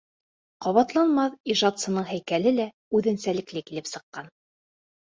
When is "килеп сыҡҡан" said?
3.71-4.37